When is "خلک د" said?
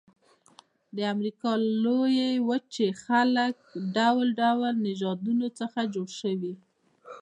3.03-3.67